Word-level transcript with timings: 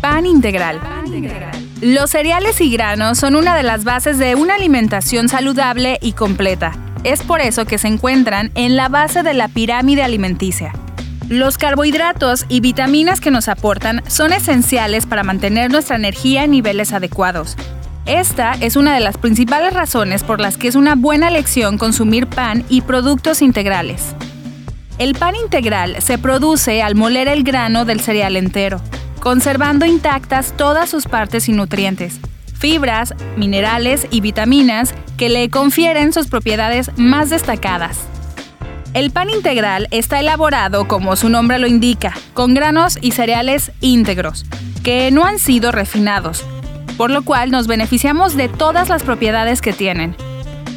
Pan 0.00 0.24
integral. 0.24 0.80
Los 1.82 2.10
cereales 2.10 2.58
y 2.62 2.70
granos 2.70 3.18
son 3.18 3.36
una 3.36 3.54
de 3.54 3.62
las 3.62 3.84
bases 3.84 4.16
de 4.16 4.34
una 4.34 4.54
alimentación 4.54 5.28
saludable 5.28 5.98
y 6.00 6.12
completa. 6.12 6.72
Es 7.04 7.22
por 7.22 7.42
eso 7.42 7.66
que 7.66 7.76
se 7.76 7.88
encuentran 7.88 8.50
en 8.54 8.76
la 8.76 8.88
base 8.88 9.22
de 9.22 9.34
la 9.34 9.48
pirámide 9.48 10.02
alimenticia. 10.02 10.72
Los 11.28 11.58
carbohidratos 11.58 12.46
y 12.48 12.60
vitaminas 12.60 13.20
que 13.20 13.30
nos 13.30 13.46
aportan 13.46 14.02
son 14.06 14.32
esenciales 14.32 15.04
para 15.04 15.22
mantener 15.22 15.70
nuestra 15.70 15.96
energía 15.96 16.44
en 16.44 16.52
niveles 16.52 16.94
adecuados. 16.94 17.56
Esta 18.06 18.52
es 18.52 18.76
una 18.76 18.94
de 18.94 19.00
las 19.00 19.18
principales 19.18 19.74
razones 19.74 20.22
por 20.22 20.40
las 20.40 20.56
que 20.56 20.68
es 20.68 20.76
una 20.76 20.94
buena 20.94 21.28
elección 21.28 21.76
consumir 21.76 22.26
pan 22.26 22.64
y 22.70 22.80
productos 22.80 23.42
integrales. 23.42 24.14
El 24.98 25.14
pan 25.14 25.34
integral 25.36 26.00
se 26.00 26.16
produce 26.16 26.82
al 26.82 26.94
moler 26.94 27.28
el 27.28 27.42
grano 27.42 27.84
del 27.84 28.00
cereal 28.00 28.34
entero, 28.34 28.80
conservando 29.20 29.84
intactas 29.84 30.54
todas 30.56 30.88
sus 30.88 31.04
partes 31.04 31.50
y 31.50 31.52
nutrientes, 31.52 32.18
fibras, 32.54 33.14
minerales 33.36 34.06
y 34.10 34.22
vitaminas 34.22 34.94
que 35.18 35.28
le 35.28 35.50
confieren 35.50 36.14
sus 36.14 36.28
propiedades 36.28 36.90
más 36.96 37.28
destacadas. 37.28 37.98
El 38.94 39.10
pan 39.10 39.28
integral 39.28 39.86
está 39.90 40.18
elaborado, 40.18 40.88
como 40.88 41.14
su 41.16 41.28
nombre 41.28 41.58
lo 41.58 41.66
indica, 41.66 42.14
con 42.32 42.54
granos 42.54 42.96
y 43.02 43.12
cereales 43.12 43.72
íntegros, 43.82 44.46
que 44.82 45.10
no 45.10 45.26
han 45.26 45.38
sido 45.38 45.72
refinados, 45.72 46.42
por 46.96 47.10
lo 47.10 47.20
cual 47.20 47.50
nos 47.50 47.66
beneficiamos 47.66 48.34
de 48.34 48.48
todas 48.48 48.88
las 48.88 49.02
propiedades 49.02 49.60
que 49.60 49.74
tienen. 49.74 50.16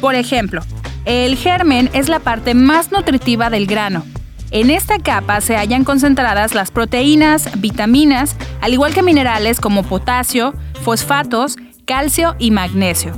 Por 0.02 0.14
ejemplo, 0.14 0.60
el 1.04 1.36
germen 1.36 1.90
es 1.92 2.08
la 2.08 2.20
parte 2.20 2.54
más 2.54 2.92
nutritiva 2.92 3.50
del 3.50 3.66
grano. 3.66 4.04
En 4.50 4.70
esta 4.70 4.98
capa 4.98 5.40
se 5.40 5.56
hallan 5.56 5.84
concentradas 5.84 6.54
las 6.54 6.70
proteínas, 6.70 7.48
vitaminas, 7.60 8.36
al 8.60 8.72
igual 8.72 8.92
que 8.92 9.02
minerales 9.02 9.60
como 9.60 9.84
potasio, 9.84 10.54
fosfatos, 10.82 11.56
calcio 11.84 12.34
y 12.38 12.50
magnesio. 12.50 13.14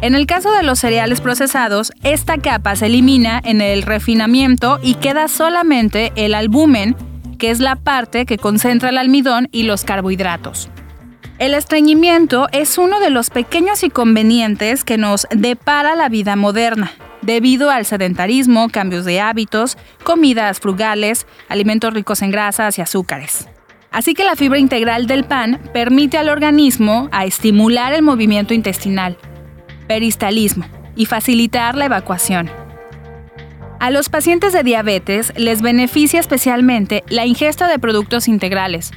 En 0.00 0.14
el 0.14 0.26
caso 0.26 0.50
de 0.52 0.62
los 0.62 0.78
cereales 0.78 1.20
procesados, 1.20 1.92
esta 2.02 2.38
capa 2.38 2.74
se 2.74 2.86
elimina 2.86 3.40
en 3.44 3.60
el 3.60 3.82
refinamiento 3.82 4.80
y 4.82 4.94
queda 4.94 5.28
solamente 5.28 6.12
el 6.16 6.34
albumen, 6.34 6.96
que 7.38 7.50
es 7.50 7.60
la 7.60 7.76
parte 7.76 8.24
que 8.24 8.38
concentra 8.38 8.88
el 8.88 8.96
almidón 8.96 9.48
y 9.52 9.64
los 9.64 9.84
carbohidratos. 9.84 10.70
El 11.38 11.52
estreñimiento 11.52 12.48
es 12.52 12.78
uno 12.78 13.00
de 13.00 13.10
los 13.10 13.28
pequeños 13.28 13.82
inconvenientes 13.82 14.84
que 14.84 14.96
nos 14.96 15.26
depara 15.30 15.94
la 15.96 16.08
vida 16.08 16.36
moderna, 16.36 16.92
debido 17.22 17.70
al 17.70 17.84
sedentarismo, 17.84 18.68
cambios 18.68 19.04
de 19.04 19.20
hábitos, 19.20 19.76
comidas 20.04 20.60
frugales, 20.60 21.26
alimentos 21.48 21.92
ricos 21.92 22.22
en 22.22 22.30
grasas 22.30 22.78
y 22.78 22.82
azúcares. 22.82 23.48
Así 23.90 24.14
que 24.14 24.24
la 24.24 24.36
fibra 24.36 24.58
integral 24.58 25.06
del 25.06 25.24
pan 25.24 25.60
permite 25.72 26.16
al 26.16 26.28
organismo 26.28 27.08
a 27.12 27.24
estimular 27.24 27.92
el 27.92 28.02
movimiento 28.02 28.54
intestinal, 28.54 29.16
peristalismo 29.88 30.64
y 30.94 31.06
facilitar 31.06 31.74
la 31.76 31.86
evacuación. 31.86 32.50
A 33.80 33.90
los 33.90 34.08
pacientes 34.08 34.52
de 34.52 34.62
diabetes 34.62 35.32
les 35.36 35.62
beneficia 35.62 36.20
especialmente 36.20 37.02
la 37.08 37.26
ingesta 37.26 37.66
de 37.66 37.78
productos 37.78 38.28
integrales, 38.28 38.92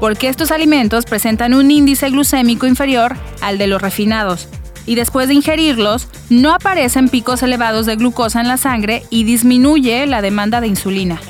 porque 0.00 0.28
estos 0.28 0.50
alimentos 0.50 1.04
presentan 1.04 1.54
un 1.54 1.70
índice 1.70 2.10
glucémico 2.10 2.66
inferior 2.66 3.16
al 3.40 3.56
de 3.56 3.68
los 3.68 3.80
refinados, 3.80 4.48
y 4.86 4.94
después 4.94 5.28
de 5.28 5.34
ingerirlos 5.34 6.08
no 6.28 6.52
aparecen 6.52 7.08
picos 7.08 7.42
elevados 7.42 7.86
de 7.86 7.96
glucosa 7.96 8.40
en 8.40 8.48
la 8.48 8.56
sangre 8.56 9.04
y 9.10 9.24
disminuye 9.24 10.06
la 10.06 10.22
demanda 10.22 10.60
de 10.60 10.68
insulina. 10.68 11.20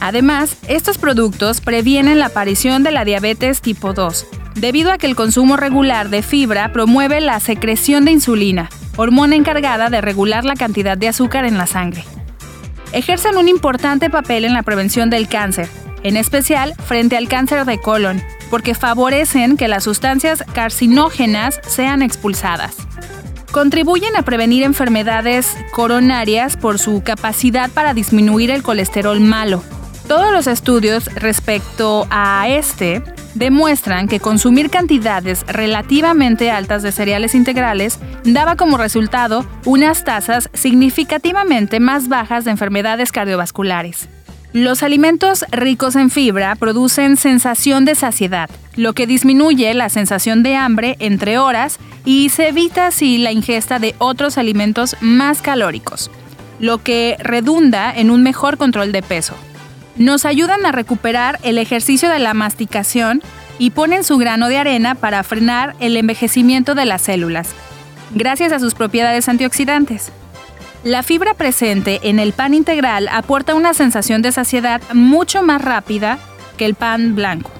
Además, 0.00 0.56
estos 0.66 0.96
productos 0.96 1.60
previenen 1.60 2.18
la 2.18 2.26
aparición 2.26 2.82
de 2.82 2.90
la 2.90 3.04
diabetes 3.04 3.60
tipo 3.60 3.92
2, 3.92 4.26
debido 4.54 4.92
a 4.92 4.98
que 4.98 5.06
el 5.06 5.14
consumo 5.14 5.56
regular 5.56 6.08
de 6.08 6.22
fibra 6.22 6.72
promueve 6.72 7.20
la 7.20 7.38
secreción 7.38 8.06
de 8.06 8.12
insulina, 8.12 8.70
hormona 8.96 9.36
encargada 9.36 9.90
de 9.90 10.00
regular 10.00 10.44
la 10.44 10.56
cantidad 10.56 10.96
de 10.96 11.08
azúcar 11.08 11.44
en 11.44 11.58
la 11.58 11.66
sangre. 11.66 12.04
Ejercen 12.92 13.36
un 13.36 13.48
importante 13.48 14.10
papel 14.10 14.44
en 14.44 14.54
la 14.54 14.62
prevención 14.62 15.10
del 15.10 15.28
cáncer, 15.28 15.68
en 16.02 16.16
especial 16.16 16.74
frente 16.86 17.16
al 17.16 17.28
cáncer 17.28 17.64
de 17.66 17.78
colon, 17.78 18.22
porque 18.50 18.74
favorecen 18.74 19.56
que 19.56 19.68
las 19.68 19.84
sustancias 19.84 20.44
carcinógenas 20.52 21.60
sean 21.66 22.02
expulsadas. 22.02 22.76
Contribuyen 23.52 24.16
a 24.16 24.22
prevenir 24.22 24.62
enfermedades 24.62 25.56
coronarias 25.72 26.56
por 26.56 26.78
su 26.78 27.02
capacidad 27.02 27.70
para 27.70 27.94
disminuir 27.94 28.50
el 28.50 28.62
colesterol 28.62 29.20
malo. 29.20 29.62
Todos 30.06 30.32
los 30.32 30.46
estudios 30.46 31.06
respecto 31.14 32.06
a 32.10 32.48
este 32.48 33.02
demuestran 33.34 34.08
que 34.08 34.20
consumir 34.20 34.70
cantidades 34.70 35.44
relativamente 35.46 36.50
altas 36.50 36.82
de 36.82 36.92
cereales 36.92 37.34
integrales 37.34 37.98
daba 38.24 38.56
como 38.56 38.76
resultado 38.76 39.44
unas 39.64 40.04
tasas 40.04 40.50
significativamente 40.52 41.80
más 41.80 42.08
bajas 42.08 42.44
de 42.44 42.50
enfermedades 42.50 43.12
cardiovasculares. 43.12 44.08
Los 44.52 44.82
alimentos 44.82 45.44
ricos 45.52 45.94
en 45.94 46.10
fibra 46.10 46.56
producen 46.56 47.16
sensación 47.16 47.84
de 47.84 47.94
saciedad, 47.94 48.50
lo 48.74 48.94
que 48.94 49.06
disminuye 49.06 49.72
la 49.74 49.88
sensación 49.88 50.42
de 50.42 50.56
hambre 50.56 50.96
entre 50.98 51.38
horas 51.38 51.78
y 52.04 52.30
se 52.30 52.48
evita 52.48 52.88
así 52.88 53.18
la 53.18 53.30
ingesta 53.30 53.78
de 53.78 53.94
otros 53.98 54.38
alimentos 54.38 54.96
más 55.00 55.40
calóricos, 55.40 56.10
lo 56.58 56.82
que 56.82 57.16
redunda 57.20 57.94
en 57.94 58.10
un 58.10 58.24
mejor 58.24 58.56
control 58.56 58.90
de 58.90 59.02
peso. 59.02 59.36
Nos 59.96 60.24
ayudan 60.24 60.66
a 60.66 60.72
recuperar 60.72 61.38
el 61.44 61.56
ejercicio 61.56 62.08
de 62.08 62.18
la 62.18 62.34
masticación 62.34 63.22
y 63.60 63.70
ponen 63.70 64.02
su 64.02 64.18
grano 64.18 64.48
de 64.48 64.58
arena 64.58 64.96
para 64.96 65.22
frenar 65.22 65.76
el 65.78 65.96
envejecimiento 65.96 66.74
de 66.74 66.86
las 66.86 67.02
células, 67.02 67.50
gracias 68.14 68.52
a 68.52 68.58
sus 68.58 68.74
propiedades 68.74 69.28
antioxidantes. 69.28 70.10
La 70.84 71.02
fibra 71.02 71.34
presente 71.34 72.00
en 72.04 72.18
el 72.18 72.32
pan 72.32 72.54
integral 72.54 73.06
aporta 73.12 73.54
una 73.54 73.74
sensación 73.74 74.22
de 74.22 74.32
saciedad 74.32 74.80
mucho 74.94 75.42
más 75.42 75.60
rápida 75.60 76.18
que 76.56 76.64
el 76.64 76.74
pan 76.74 77.14
blanco, 77.14 77.50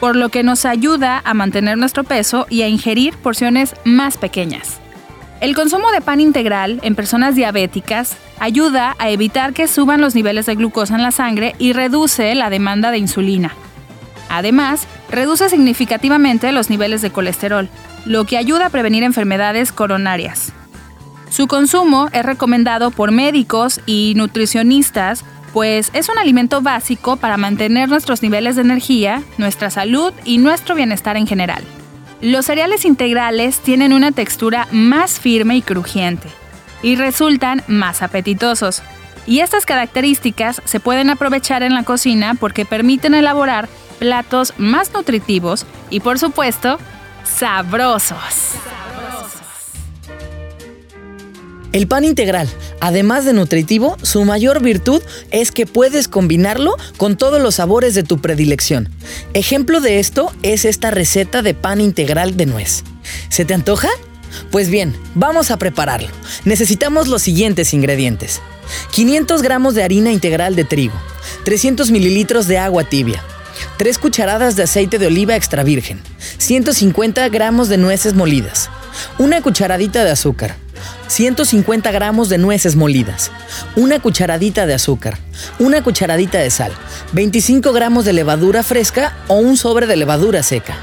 por 0.00 0.16
lo 0.16 0.28
que 0.28 0.42
nos 0.42 0.66
ayuda 0.66 1.22
a 1.24 1.32
mantener 1.32 1.78
nuestro 1.78 2.04
peso 2.04 2.46
y 2.50 2.60
a 2.60 2.68
ingerir 2.68 3.16
porciones 3.16 3.74
más 3.84 4.18
pequeñas. 4.18 4.80
El 5.40 5.54
consumo 5.54 5.90
de 5.92 6.02
pan 6.02 6.20
integral 6.20 6.78
en 6.82 6.94
personas 6.94 7.36
diabéticas 7.36 8.18
ayuda 8.38 8.96
a 8.98 9.08
evitar 9.08 9.54
que 9.54 9.66
suban 9.66 10.02
los 10.02 10.14
niveles 10.14 10.44
de 10.44 10.54
glucosa 10.54 10.94
en 10.94 11.02
la 11.02 11.10
sangre 11.10 11.54
y 11.58 11.72
reduce 11.72 12.34
la 12.34 12.50
demanda 12.50 12.90
de 12.90 12.98
insulina. 12.98 13.54
Además, 14.28 14.86
reduce 15.10 15.48
significativamente 15.48 16.52
los 16.52 16.68
niveles 16.68 17.00
de 17.00 17.10
colesterol, 17.10 17.70
lo 18.04 18.26
que 18.26 18.36
ayuda 18.36 18.66
a 18.66 18.70
prevenir 18.70 19.04
enfermedades 19.04 19.72
coronarias. 19.72 20.52
Su 21.32 21.46
consumo 21.46 22.10
es 22.12 22.26
recomendado 22.26 22.90
por 22.90 23.10
médicos 23.10 23.80
y 23.86 24.12
nutricionistas, 24.16 25.24
pues 25.54 25.88
es 25.94 26.10
un 26.10 26.18
alimento 26.18 26.60
básico 26.60 27.16
para 27.16 27.38
mantener 27.38 27.88
nuestros 27.88 28.22
niveles 28.22 28.56
de 28.56 28.60
energía, 28.60 29.22
nuestra 29.38 29.70
salud 29.70 30.12
y 30.26 30.36
nuestro 30.36 30.74
bienestar 30.74 31.16
en 31.16 31.26
general. 31.26 31.64
Los 32.20 32.44
cereales 32.44 32.84
integrales 32.84 33.60
tienen 33.60 33.94
una 33.94 34.12
textura 34.12 34.68
más 34.72 35.18
firme 35.20 35.56
y 35.56 35.62
crujiente 35.62 36.28
y 36.82 36.96
resultan 36.96 37.62
más 37.66 38.02
apetitosos. 38.02 38.82
Y 39.26 39.40
estas 39.40 39.64
características 39.64 40.60
se 40.66 40.80
pueden 40.80 41.08
aprovechar 41.08 41.62
en 41.62 41.72
la 41.72 41.84
cocina 41.84 42.34
porque 42.34 42.66
permiten 42.66 43.14
elaborar 43.14 43.70
platos 43.98 44.52
más 44.58 44.92
nutritivos 44.92 45.64
y 45.88 46.00
por 46.00 46.18
supuesto, 46.18 46.78
sabrosos. 47.24 48.58
El 51.72 51.86
pan 51.86 52.04
integral, 52.04 52.48
además 52.80 53.24
de 53.24 53.32
nutritivo, 53.32 53.96
su 54.02 54.24
mayor 54.26 54.62
virtud 54.62 55.02
es 55.30 55.52
que 55.52 55.64
puedes 55.64 56.06
combinarlo 56.06 56.76
con 56.98 57.16
todos 57.16 57.40
los 57.40 57.54
sabores 57.54 57.94
de 57.94 58.02
tu 58.02 58.20
predilección. 58.20 58.90
Ejemplo 59.32 59.80
de 59.80 59.98
esto 59.98 60.30
es 60.42 60.66
esta 60.66 60.90
receta 60.90 61.40
de 61.40 61.54
pan 61.54 61.80
integral 61.80 62.36
de 62.36 62.44
nuez. 62.44 62.84
¿Se 63.30 63.46
te 63.46 63.54
antoja? 63.54 63.88
Pues 64.50 64.68
bien, 64.68 64.94
vamos 65.14 65.50
a 65.50 65.56
prepararlo. 65.56 66.08
Necesitamos 66.44 67.08
los 67.08 67.22
siguientes 67.22 67.72
ingredientes. 67.72 68.42
500 68.92 69.40
gramos 69.40 69.74
de 69.74 69.82
harina 69.82 70.12
integral 70.12 70.54
de 70.54 70.64
trigo, 70.64 70.94
300 71.44 71.90
mililitros 71.90 72.46
de 72.48 72.58
agua 72.58 72.84
tibia, 72.84 73.22
3 73.78 73.98
cucharadas 73.98 74.56
de 74.56 74.62
aceite 74.62 74.98
de 74.98 75.06
oliva 75.06 75.36
extra 75.36 75.62
virgen, 75.62 76.00
150 76.38 77.28
gramos 77.28 77.68
de 77.68 77.78
nueces 77.78 78.14
molidas, 78.14 78.70
una 79.18 79.42
cucharadita 79.42 80.04
de 80.04 80.10
azúcar, 80.10 80.56
150 81.08 81.90
gramos 81.90 82.28
de 82.28 82.38
nueces 82.38 82.76
molidas, 82.76 83.30
una 83.76 84.00
cucharadita 84.00 84.66
de 84.66 84.74
azúcar, 84.74 85.18
una 85.58 85.82
cucharadita 85.82 86.38
de 86.38 86.50
sal, 86.50 86.72
25 87.12 87.72
gramos 87.72 88.04
de 88.04 88.12
levadura 88.12 88.62
fresca 88.62 89.16
o 89.28 89.34
un 89.34 89.56
sobre 89.56 89.86
de 89.86 89.96
levadura 89.96 90.42
seca. 90.42 90.76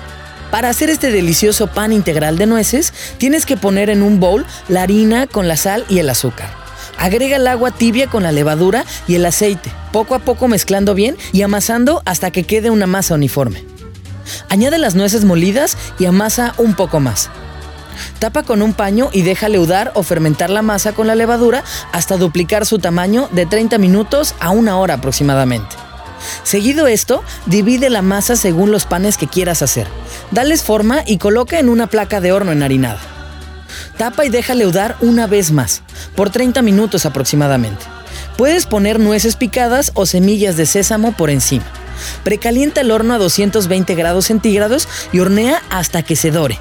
Para 0.52 0.70
hacer 0.70 0.90
este 0.90 1.12
delicioso 1.12 1.68
pan 1.68 1.94
integral 1.94 2.38
de 2.38 2.48
nueces, 2.48 2.94
tienes 3.18 3.46
que 3.46 3.58
poner 3.58 3.90
en 3.90 4.02
un 4.02 4.20
bowl 4.20 4.46
la 4.68 4.82
harina 4.82 5.28
con 5.28 5.48
la 5.48 5.56
sal 5.56 5.86
y 5.90 6.00
el 6.00 6.10
azúcar. 6.10 6.50
Agrega 6.98 7.38
el 7.38 7.48
agua 7.48 7.72
tibia 7.72 8.08
con 8.08 8.24
la 8.24 8.32
levadura 8.32 8.84
y 9.08 9.16
el 9.16 9.26
aceite, 9.26 9.72
poco 9.94 10.16
a 10.16 10.20
poco 10.20 10.48
mezclando 10.48 10.96
bien 10.96 11.16
y 11.32 11.44
amasando 11.44 12.02
hasta 12.06 12.32
que 12.32 12.44
quede 12.44 12.72
una 12.72 12.88
masa 12.88 13.16
uniforme. 13.16 13.64
Añade 14.50 14.78
las 14.78 14.96
nueces 14.96 15.24
molidas 15.24 15.78
y 15.98 16.06
amasa 16.06 16.54
un 16.58 16.76
poco 16.76 17.00
más. 17.00 17.30
Tapa 18.20 18.44
con 18.44 18.62
un 18.62 18.74
paño 18.74 19.10
y 19.14 19.22
deja 19.22 19.48
leudar 19.48 19.92
o 19.96 20.04
fermentar 20.04 20.50
la 20.50 20.62
masa 20.62 20.92
con 20.92 21.08
la 21.08 21.16
levadura 21.16 21.64
hasta 21.94 22.18
duplicar 22.18 22.66
su 22.66 22.78
tamaño 22.78 23.30
de 23.32 23.46
30 23.46 23.78
minutos 23.78 24.36
a 24.42 24.50
una 24.50 24.78
hora 24.78 24.96
aproximadamente. 24.96 25.76
Seguido 26.44 26.88
esto, 26.88 27.24
divide 27.46 27.90
la 27.90 28.02
masa 28.02 28.36
según 28.36 28.72
los 28.72 28.86
panes 28.86 29.18
que 29.18 29.28
quieras 29.28 29.62
hacer. 29.62 29.88
Dales 30.32 30.64
forma 30.64 31.02
y 31.06 31.18
coloca 31.18 31.60
en 31.60 31.70
una 31.70 31.88
placa 31.88 32.20
de 32.20 32.34
horno 32.34 32.52
enharinada. 32.52 33.00
Tapa 33.98 34.26
y 34.26 34.30
deja 34.30 34.54
leudar 34.54 34.98
una 35.00 35.26
vez 35.26 35.52
más, 35.52 35.82
por 36.16 36.30
30 36.30 36.62
minutos 36.62 37.06
aproximadamente. 37.06 37.86
Puedes 38.38 38.66
poner 38.66 39.00
nueces 39.00 39.38
picadas 39.38 39.92
o 39.94 40.06
semillas 40.06 40.58
de 40.58 40.66
sésamo 40.66 41.14
por 41.14 41.30
encima. 41.30 41.66
Precalienta 42.24 42.82
el 42.82 42.92
horno 42.92 43.14
a 43.14 43.18
220 43.18 43.96
grados 43.96 44.26
centígrados 44.26 44.90
y 45.14 45.20
hornea 45.20 45.62
hasta 45.70 46.04
que 46.04 46.18
se 46.18 46.32
dore. 46.32 46.60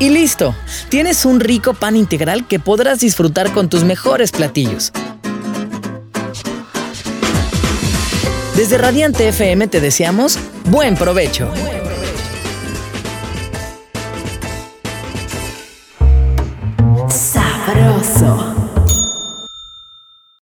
Y 0.00 0.10
listo, 0.10 0.54
tienes 0.90 1.24
un 1.24 1.40
rico 1.40 1.74
pan 1.74 1.96
integral 1.96 2.46
que 2.46 2.60
podrás 2.60 3.00
disfrutar 3.00 3.52
con 3.52 3.68
tus 3.68 3.82
mejores 3.82 4.30
platillos. 4.30 4.92
Desde 8.54 8.78
Radiante 8.78 9.28
FM 9.28 9.66
te 9.66 9.80
deseamos 9.80 10.38
buen 10.64 10.96
provecho. 10.96 11.50
Sabroso. 17.08 18.47